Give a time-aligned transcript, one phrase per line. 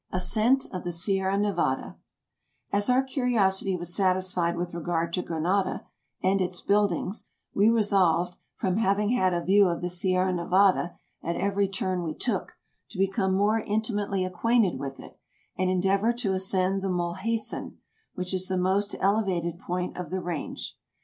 [0.11, 1.95] EUROPE 187 Ascent of the Sierra Nevada
[2.73, 5.85] As our curiosity was satisfied with regard to Granada
[6.23, 11.35] and its buildings, we resolved, from having had a view of the Sierra Nevada at
[11.35, 12.53] every turn we took,
[12.89, 15.19] to become more inti mately acquainted with it,
[15.55, 17.77] and endeavor to ascend the Mul hacen,
[18.15, 20.79] which is the most elevated point of the range.